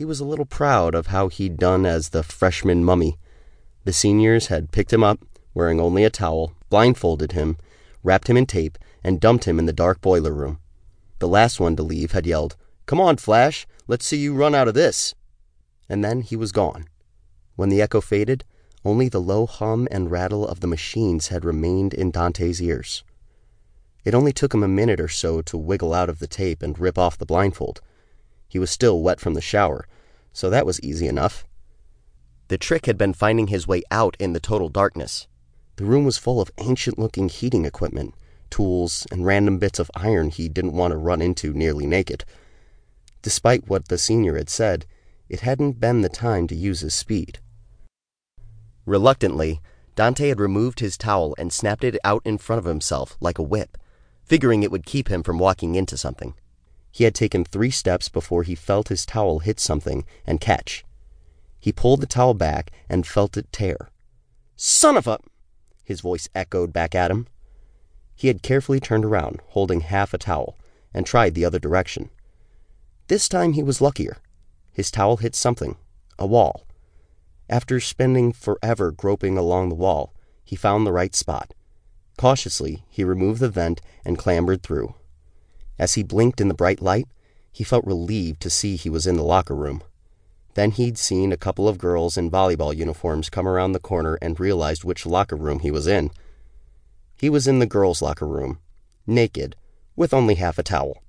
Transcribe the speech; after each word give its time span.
He 0.00 0.06
was 0.06 0.18
a 0.18 0.24
little 0.24 0.46
proud 0.46 0.94
of 0.94 1.08
how 1.08 1.28
he'd 1.28 1.58
done 1.58 1.84
as 1.84 2.08
the 2.08 2.22
freshman 2.22 2.82
mummy. 2.82 3.18
The 3.84 3.92
seniors 3.92 4.46
had 4.46 4.72
picked 4.72 4.94
him 4.94 5.04
up, 5.04 5.20
wearing 5.52 5.78
only 5.78 6.04
a 6.04 6.08
towel, 6.08 6.54
blindfolded 6.70 7.32
him, 7.32 7.58
wrapped 8.02 8.30
him 8.30 8.38
in 8.38 8.46
tape, 8.46 8.78
and 9.04 9.20
dumped 9.20 9.44
him 9.44 9.58
in 9.58 9.66
the 9.66 9.74
dark 9.74 10.00
boiler 10.00 10.32
room. 10.32 10.58
The 11.18 11.28
last 11.28 11.60
one 11.60 11.76
to 11.76 11.82
leave 11.82 12.12
had 12.12 12.26
yelled, 12.26 12.56
Come 12.86 12.98
on, 12.98 13.18
Flash, 13.18 13.66
let's 13.88 14.06
see 14.06 14.16
you 14.16 14.32
run 14.32 14.54
out 14.54 14.68
of 14.68 14.72
this. 14.72 15.14
And 15.86 16.02
then 16.02 16.22
he 16.22 16.34
was 16.34 16.50
gone. 16.50 16.86
When 17.56 17.68
the 17.68 17.82
echo 17.82 18.00
faded, 18.00 18.42
only 18.86 19.10
the 19.10 19.20
low 19.20 19.44
hum 19.44 19.86
and 19.90 20.10
rattle 20.10 20.48
of 20.48 20.60
the 20.60 20.66
machines 20.66 21.28
had 21.28 21.44
remained 21.44 21.92
in 21.92 22.10
Dante's 22.10 22.62
ears. 22.62 23.04
It 24.06 24.14
only 24.14 24.32
took 24.32 24.54
him 24.54 24.62
a 24.62 24.66
minute 24.66 24.98
or 24.98 25.08
so 25.08 25.42
to 25.42 25.58
wiggle 25.58 25.92
out 25.92 26.08
of 26.08 26.20
the 26.20 26.26
tape 26.26 26.62
and 26.62 26.78
rip 26.78 26.96
off 26.96 27.18
the 27.18 27.26
blindfold. 27.26 27.82
He 28.50 28.58
was 28.58 28.70
still 28.70 29.00
wet 29.00 29.20
from 29.20 29.34
the 29.34 29.40
shower, 29.40 29.86
so 30.32 30.50
that 30.50 30.66
was 30.66 30.80
easy 30.80 31.06
enough. 31.06 31.46
The 32.48 32.58
trick 32.58 32.86
had 32.86 32.98
been 32.98 33.14
finding 33.14 33.46
his 33.46 33.68
way 33.68 33.82
out 33.92 34.16
in 34.18 34.32
the 34.32 34.40
total 34.40 34.68
darkness. 34.68 35.28
The 35.76 35.84
room 35.84 36.04
was 36.04 36.18
full 36.18 36.40
of 36.40 36.50
ancient 36.58 36.98
looking 36.98 37.28
heating 37.28 37.64
equipment, 37.64 38.12
tools, 38.50 39.06
and 39.12 39.24
random 39.24 39.58
bits 39.58 39.78
of 39.78 39.88
iron 39.94 40.30
he 40.30 40.48
didn't 40.48 40.72
want 40.72 40.90
to 40.90 40.96
run 40.98 41.22
into 41.22 41.52
nearly 41.52 41.86
naked. 41.86 42.24
Despite 43.22 43.68
what 43.68 43.86
the 43.86 43.96
senior 43.96 44.36
had 44.36 44.50
said, 44.50 44.84
it 45.28 45.40
hadn't 45.40 45.78
been 45.78 46.00
the 46.00 46.08
time 46.08 46.48
to 46.48 46.56
use 46.56 46.80
his 46.80 46.92
speed. 46.92 47.38
Reluctantly, 48.84 49.60
Dante 49.94 50.28
had 50.28 50.40
removed 50.40 50.80
his 50.80 50.98
towel 50.98 51.36
and 51.38 51.52
snapped 51.52 51.84
it 51.84 51.96
out 52.02 52.22
in 52.24 52.36
front 52.36 52.58
of 52.58 52.64
himself 52.64 53.16
like 53.20 53.38
a 53.38 53.44
whip, 53.44 53.78
figuring 54.24 54.64
it 54.64 54.72
would 54.72 54.84
keep 54.84 55.06
him 55.06 55.22
from 55.22 55.38
walking 55.38 55.76
into 55.76 55.96
something. 55.96 56.34
He 56.90 57.04
had 57.04 57.14
taken 57.14 57.44
three 57.44 57.70
steps 57.70 58.08
before 58.08 58.42
he 58.42 58.54
felt 58.54 58.88
his 58.88 59.06
towel 59.06 59.38
hit 59.38 59.60
something 59.60 60.04
and 60.26 60.40
catch. 60.40 60.84
He 61.58 61.72
pulled 61.72 62.00
the 62.00 62.06
towel 62.06 62.34
back 62.34 62.72
and 62.88 63.06
felt 63.06 63.36
it 63.36 63.52
tear. 63.52 63.90
Son 64.56 64.96
of 64.96 65.06
a! 65.06 65.18
His 65.84 66.00
voice 66.00 66.28
echoed 66.34 66.72
back 66.72 66.94
at 66.94 67.10
him. 67.10 67.26
He 68.14 68.28
had 68.28 68.42
carefully 68.42 68.80
turned 68.80 69.04
around, 69.04 69.40
holding 69.48 69.80
half 69.80 70.12
a 70.12 70.18
towel, 70.18 70.56
and 70.92 71.06
tried 71.06 71.34
the 71.34 71.44
other 71.44 71.58
direction. 71.58 72.10
This 73.08 73.28
time 73.28 73.54
he 73.54 73.62
was 73.62 73.80
luckier. 73.80 74.18
His 74.72 74.90
towel 74.90 75.18
hit 75.18 75.34
something 75.34 75.76
a 76.18 76.26
wall. 76.26 76.66
After 77.48 77.80
spending 77.80 78.32
forever 78.32 78.90
groping 78.90 79.36
along 79.36 79.68
the 79.68 79.74
wall, 79.74 80.12
he 80.44 80.54
found 80.54 80.86
the 80.86 80.92
right 80.92 81.14
spot. 81.14 81.54
Cautiously, 82.16 82.84
he 82.88 83.02
removed 83.02 83.40
the 83.40 83.48
vent 83.48 83.80
and 84.04 84.18
clambered 84.18 84.62
through. 84.62 84.94
As 85.80 85.94
he 85.94 86.02
blinked 86.02 86.42
in 86.42 86.48
the 86.48 86.54
bright 86.54 86.82
light, 86.82 87.08
he 87.50 87.64
felt 87.64 87.86
relieved 87.86 88.42
to 88.42 88.50
see 88.50 88.76
he 88.76 88.90
was 88.90 89.06
in 89.06 89.16
the 89.16 89.22
locker 89.22 89.56
room. 89.56 89.82
Then 90.52 90.72
he'd 90.72 90.98
seen 90.98 91.32
a 91.32 91.38
couple 91.38 91.66
of 91.66 91.78
girls 91.78 92.18
in 92.18 92.30
volleyball 92.30 92.76
uniforms 92.76 93.30
come 93.30 93.48
around 93.48 93.72
the 93.72 93.80
corner 93.80 94.18
and 94.20 94.38
realized 94.38 94.84
which 94.84 95.06
locker 95.06 95.36
room 95.36 95.60
he 95.60 95.70
was 95.70 95.86
in. 95.86 96.10
He 97.16 97.30
was 97.30 97.48
in 97.48 97.60
the 97.60 97.66
girls' 97.66 98.02
locker 98.02 98.26
room, 98.26 98.58
naked, 99.06 99.56
with 99.96 100.12
only 100.12 100.34
half 100.34 100.58
a 100.58 100.62
towel. 100.62 101.02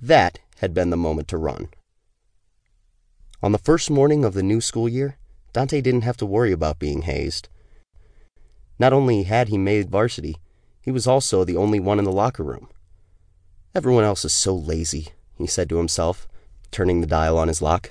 That 0.00 0.38
had 0.56 0.72
been 0.72 0.88
the 0.88 0.96
moment 0.96 1.28
to 1.28 1.36
run. 1.36 1.68
On 3.42 3.52
the 3.52 3.58
first 3.58 3.90
morning 3.90 4.24
of 4.24 4.32
the 4.32 4.42
new 4.42 4.62
school 4.62 4.88
year, 4.88 5.18
Dante 5.52 5.82
didn't 5.82 6.08
have 6.08 6.16
to 6.16 6.24
worry 6.24 6.52
about 6.52 6.78
being 6.78 7.02
hazed. 7.02 7.50
Not 8.78 8.94
only 8.94 9.24
had 9.24 9.48
he 9.48 9.58
made 9.58 9.90
varsity, 9.90 10.38
he 10.80 10.90
was 10.90 11.06
also 11.06 11.44
the 11.44 11.58
only 11.58 11.78
one 11.78 11.98
in 11.98 12.06
the 12.06 12.10
locker 12.10 12.42
room. 12.42 12.68
Everyone 13.74 14.04
else 14.04 14.24
is 14.24 14.34
so 14.34 14.54
lazy, 14.54 15.08
he 15.38 15.46
said 15.46 15.70
to 15.70 15.78
himself, 15.78 16.28
turning 16.70 17.00
the 17.00 17.06
dial 17.06 17.38
on 17.38 17.48
his 17.48 17.62
lock. 17.62 17.90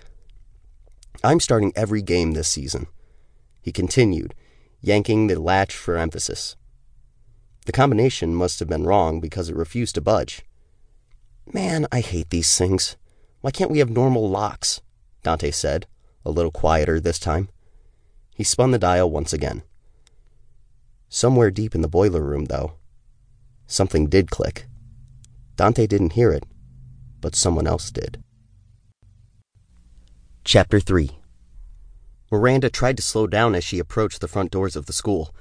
I'm 1.24 1.40
starting 1.40 1.74
every 1.76 2.04
game 2.04 2.32
this 2.32 2.48
season. 2.48 2.86
He 3.64 3.72
continued, 3.72 4.36
yanking 4.82 5.26
the 5.26 5.40
latch 5.40 5.76
for 5.76 5.98
emphasis. 5.98 6.56
The 7.66 7.72
combination 7.72 8.36
must 8.36 8.60
have 8.60 8.70
been 8.70 8.86
wrong 8.86 9.20
because 9.20 9.50
it 9.50 9.56
refused 9.56 9.96
to 9.96 10.02
budge. 10.02 10.44
Man, 11.52 11.88
I 11.92 12.02
hate 12.02 12.30
these 12.30 12.56
things. 12.56 12.96
Why 13.42 13.50
can't 13.50 13.72
we 13.72 13.80
have 13.80 13.90
normal 13.90 14.30
locks? 14.30 14.82
Dante 15.24 15.50
said, 15.50 15.88
a 16.24 16.30
little 16.30 16.52
quieter 16.52 17.00
this 17.00 17.18
time. 17.18 17.50
He 18.36 18.44
spun 18.44 18.70
the 18.70 18.80
dial 18.80 19.10
once 19.10 19.34
again. 19.34 19.64
Somewhere 21.10 21.50
deep 21.52 21.74
in 21.74 21.82
the 21.82 21.88
boiler 21.88 22.22
room, 22.22 22.46
though, 22.46 22.74
something 23.66 24.08
did 24.08 24.30
click. 24.30 24.68
Dante 25.62 25.86
didn't 25.86 26.14
hear 26.14 26.32
it, 26.32 26.44
but 27.20 27.36
someone 27.36 27.68
else 27.68 27.92
did. 27.92 28.24
Chapter 30.44 30.80
3 30.80 31.12
Miranda 32.32 32.68
tried 32.68 32.98
to 32.98 33.04
slow 33.04 33.28
down 33.28 33.54
as 33.54 33.64
she 33.64 33.78
approached 33.78 34.22
the 34.22 34.28
front 34.28 34.50
doors 34.50 34.76
of 34.76 34.88
the 34.88 34.92
school. 34.92 35.36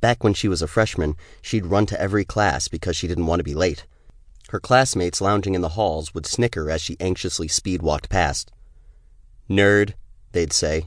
Back 0.00 0.22
when 0.22 0.32
she 0.32 0.46
was 0.46 0.62
a 0.62 0.68
freshman, 0.68 1.16
she'd 1.42 1.66
run 1.66 1.86
to 1.86 2.00
every 2.00 2.24
class 2.24 2.68
because 2.68 2.94
she 2.94 3.08
didn't 3.08 3.26
want 3.26 3.40
to 3.40 3.44
be 3.44 3.52
late. 3.52 3.84
Her 4.50 4.60
classmates 4.60 5.20
lounging 5.20 5.56
in 5.56 5.60
the 5.60 5.70
halls 5.70 6.14
would 6.14 6.24
snicker 6.24 6.70
as 6.70 6.80
she 6.80 6.96
anxiously 7.00 7.48
speed 7.48 7.82
walked 7.82 8.08
past. 8.08 8.52
Nerd, 9.50 9.94
they'd 10.30 10.52
say. 10.52 10.86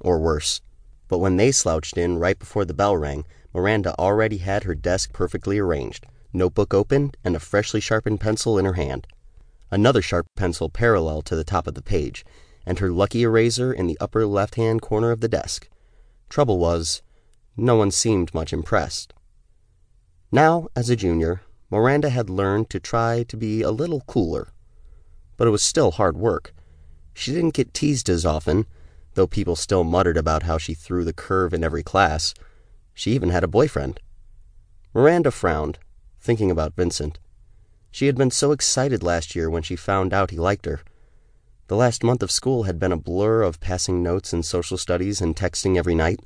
Or 0.00 0.18
worse. 0.18 0.62
But 1.06 1.18
when 1.18 1.36
they 1.36 1.52
slouched 1.52 1.96
in 1.96 2.18
right 2.18 2.40
before 2.40 2.64
the 2.64 2.74
bell 2.74 2.96
rang, 2.96 3.24
Miranda 3.54 3.96
already 4.00 4.38
had 4.38 4.64
her 4.64 4.74
desk 4.74 5.12
perfectly 5.12 5.60
arranged, 5.60 6.08
notebook 6.32 6.74
open, 6.74 7.12
and 7.24 7.34
a 7.34 7.40
freshly 7.40 7.80
sharpened 7.80 8.20
pencil 8.20 8.58
in 8.58 8.64
her 8.64 8.74
hand. 8.74 9.06
Another 9.70 10.02
sharp 10.02 10.26
pencil 10.36 10.68
parallel 10.68 11.22
to 11.22 11.36
the 11.36 11.44
top 11.44 11.66
of 11.66 11.74
the 11.74 11.82
page, 11.82 12.24
and 12.64 12.78
her 12.78 12.90
lucky 12.90 13.22
eraser 13.22 13.72
in 13.72 13.86
the 13.86 13.98
upper 14.00 14.26
left 14.26 14.54
hand 14.56 14.82
corner 14.82 15.10
of 15.10 15.20
the 15.20 15.28
desk. 15.28 15.68
Trouble 16.28 16.58
was, 16.58 17.02
no 17.56 17.74
one 17.74 17.90
seemed 17.90 18.32
much 18.32 18.52
impressed. 18.52 19.12
Now, 20.30 20.68
as 20.76 20.88
a 20.88 20.96
junior, 20.96 21.42
Miranda 21.70 22.10
had 22.10 22.30
learned 22.30 22.70
to 22.70 22.78
try 22.78 23.24
to 23.24 23.36
be 23.36 23.62
a 23.62 23.70
little 23.70 24.02
cooler. 24.02 24.52
But 25.36 25.48
it 25.48 25.50
was 25.50 25.62
still 25.62 25.92
hard 25.92 26.16
work. 26.16 26.54
She 27.14 27.32
didn't 27.32 27.54
get 27.54 27.74
teased 27.74 28.08
as 28.08 28.24
often, 28.24 28.66
though 29.14 29.26
people 29.26 29.56
still 29.56 29.84
muttered 29.84 30.16
about 30.16 30.44
how 30.44 30.56
she 30.56 30.72
threw 30.72 31.04
the 31.04 31.12
curve 31.12 31.52
in 31.52 31.64
every 31.64 31.82
class. 31.82 32.32
She 32.94 33.12
even 33.12 33.30
had 33.30 33.42
a 33.42 33.48
boyfriend. 33.48 34.00
Miranda 34.94 35.30
frowned, 35.30 35.78
thinking 36.20 36.50
about 36.50 36.74
Vincent. 36.74 37.18
She 37.90 38.06
had 38.06 38.16
been 38.16 38.30
so 38.30 38.52
excited 38.52 39.02
last 39.02 39.34
year 39.34 39.48
when 39.48 39.62
she 39.62 39.76
found 39.76 40.12
out 40.12 40.30
he 40.30 40.38
liked 40.38 40.66
her. 40.66 40.80
The 41.68 41.76
last 41.76 42.02
month 42.02 42.22
of 42.22 42.30
school 42.30 42.62
had 42.64 42.78
been 42.78 42.92
a 42.92 42.96
blur 42.96 43.42
of 43.42 43.60
passing 43.60 44.02
notes 44.02 44.32
in 44.32 44.42
social 44.42 44.78
studies 44.78 45.20
and 45.20 45.36
texting 45.36 45.76
every 45.76 45.94
night. 45.94 46.20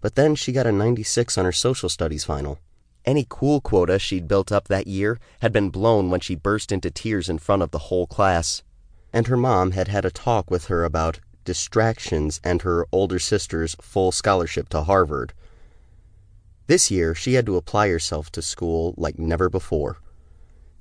But 0.00 0.14
then 0.14 0.34
she 0.34 0.52
got 0.52 0.66
a 0.66 0.72
96 0.72 1.38
on 1.38 1.44
her 1.44 1.52
social 1.52 1.88
studies 1.88 2.24
final. 2.24 2.58
Any 3.04 3.26
cool 3.28 3.60
quota 3.60 3.98
she'd 3.98 4.28
built 4.28 4.52
up 4.52 4.68
that 4.68 4.86
year 4.86 5.18
had 5.40 5.52
been 5.52 5.70
blown 5.70 6.10
when 6.10 6.20
she 6.20 6.34
burst 6.34 6.72
into 6.72 6.90
tears 6.90 7.28
in 7.28 7.38
front 7.38 7.62
of 7.62 7.70
the 7.70 7.88
whole 7.88 8.06
class. 8.06 8.62
And 9.12 9.26
her 9.26 9.36
mom 9.36 9.70
had 9.70 9.88
had 9.88 10.04
a 10.04 10.10
talk 10.10 10.50
with 10.50 10.66
her 10.66 10.84
about 10.84 11.20
distractions 11.44 12.40
and 12.44 12.62
her 12.62 12.86
older 12.92 13.18
sister's 13.18 13.74
full 13.80 14.12
scholarship 14.12 14.68
to 14.68 14.82
Harvard. 14.82 15.32
This 16.70 16.88
year, 16.88 17.16
she 17.16 17.34
had 17.34 17.46
to 17.46 17.56
apply 17.56 17.88
herself 17.88 18.30
to 18.30 18.40
school 18.40 18.94
like 18.96 19.18
never 19.18 19.50
before. 19.50 19.98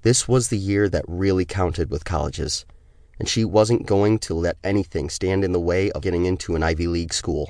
This 0.03 0.27
was 0.27 0.49
the 0.49 0.57
year 0.59 0.87
that 0.87 1.03
really 1.07 1.45
counted 1.45 1.89
with 1.89 2.05
colleges 2.05 2.63
and 3.17 3.27
she 3.27 3.43
wasn't 3.43 3.87
going 3.87 4.19
to 4.19 4.35
let 4.35 4.59
anything 4.63 5.09
stand 5.09 5.43
in 5.43 5.51
the 5.51 5.59
way 5.59 5.89
of 5.89 6.03
getting 6.03 6.25
into 6.25 6.55
an 6.55 6.61
Ivy 6.61 6.85
League 6.85 7.11
school. 7.11 7.49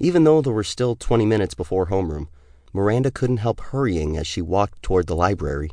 Even 0.00 0.24
though 0.24 0.42
there 0.42 0.52
were 0.52 0.64
still 0.64 0.96
20 0.96 1.24
minutes 1.24 1.54
before 1.54 1.86
homeroom, 1.86 2.26
Miranda 2.72 3.12
couldn't 3.12 3.36
help 3.36 3.60
hurrying 3.60 4.16
as 4.16 4.26
she 4.26 4.42
walked 4.42 4.82
toward 4.82 5.06
the 5.06 5.14
library. 5.14 5.70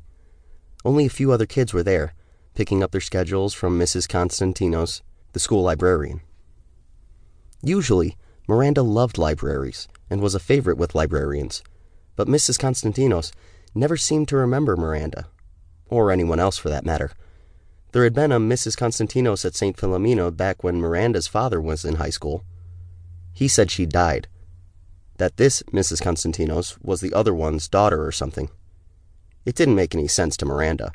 Only 0.85 1.07
a 1.07 1.09
few 1.09 1.31
other 1.31 1.47
kids 1.47 1.73
were 1.73 1.81
there, 1.81 2.13
picking 2.53 2.83
up 2.83 2.91
their 2.91 3.01
schedules 3.01 3.55
from 3.55 3.79
Mrs. 3.79 4.07
Constantinos, 4.07 5.01
the 5.31 5.39
school 5.39 5.63
librarian. 5.63 6.21
Usually, 7.63 8.15
Miranda 8.47 8.83
loved 8.83 9.17
libraries 9.17 9.87
and 10.09 10.21
was 10.21 10.35
a 10.35 10.39
favorite 10.39 10.77
with 10.77 10.95
librarians, 10.95 11.63
but 12.15 12.27
Mrs. 12.27 12.59
Constantinos 12.59 13.31
never 13.75 13.97
seemed 13.97 14.27
to 14.27 14.37
remember 14.37 14.75
Miranda, 14.75 15.27
or 15.87 16.11
anyone 16.11 16.39
else 16.39 16.57
for 16.57 16.69
that 16.69 16.85
matter. 16.85 17.11
There 17.91 18.03
had 18.03 18.13
been 18.13 18.31
a 18.31 18.39
Mrs. 18.39 18.75
Constantinos 18.75 19.45
at 19.45 19.55
St. 19.55 19.77
Philomena 19.77 20.35
back 20.35 20.63
when 20.63 20.81
Miranda's 20.81 21.27
father 21.27 21.61
was 21.61 21.85
in 21.85 21.95
high 21.95 22.09
school. 22.09 22.43
He 23.33 23.47
said 23.47 23.69
she 23.69 23.85
died. 23.85 24.27
That 25.17 25.37
this 25.37 25.61
Mrs. 25.71 26.01
Constantinos 26.01 26.77
was 26.81 27.01
the 27.01 27.13
other 27.13 27.35
one's 27.35 27.67
daughter 27.67 28.03
or 28.03 28.11
something. 28.11 28.49
It 29.45 29.55
didn't 29.55 29.75
make 29.75 29.93
any 29.93 30.07
sense 30.07 30.35
to 30.37 30.45
Miranda. 30.45 30.91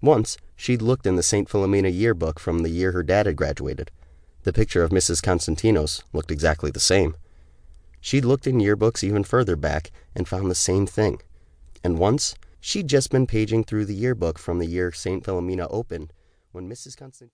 Once, 0.00 0.36
she'd 0.54 0.82
looked 0.82 1.06
in 1.06 1.16
the 1.16 1.22
St. 1.22 1.48
Philomena 1.48 1.92
yearbook 1.92 2.38
from 2.38 2.60
the 2.60 2.68
year 2.68 2.92
her 2.92 3.02
dad 3.02 3.26
had 3.26 3.34
graduated. 3.34 3.90
The 4.44 4.52
picture 4.52 4.84
of 4.84 4.90
Mrs. 4.90 5.20
Constantinos 5.22 6.02
looked 6.12 6.30
exactly 6.30 6.70
the 6.70 6.78
same. 6.78 7.16
She'd 8.06 8.24
looked 8.24 8.46
in 8.46 8.60
yearbooks 8.60 9.02
even 9.02 9.24
further 9.24 9.56
back 9.56 9.90
and 10.14 10.28
found 10.28 10.48
the 10.48 10.54
same 10.54 10.86
thing. 10.86 11.22
And 11.82 11.98
once, 11.98 12.36
she'd 12.60 12.86
just 12.86 13.10
been 13.10 13.26
paging 13.26 13.64
through 13.64 13.86
the 13.86 13.96
yearbook 13.96 14.38
from 14.38 14.60
the 14.60 14.68
year 14.68 14.92
St. 14.92 15.24
Philomena 15.24 15.66
opened 15.72 16.12
when 16.52 16.70
Mrs. 16.70 16.96
Constantine 16.96 17.24